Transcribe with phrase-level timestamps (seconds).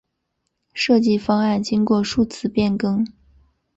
[0.73, 3.05] 设计方案经过数次变更。